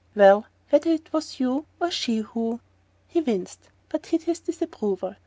"Well 0.15 0.47
whether 0.71 0.89
it 0.89 1.13
was 1.13 1.39
you 1.39 1.67
or 1.79 1.91
she 1.91 2.21
who..." 2.21 2.59
He 3.07 3.21
winced, 3.21 3.69
but 3.87 4.07
hid 4.07 4.23
his 4.23 4.39
disapproval. 4.39 5.15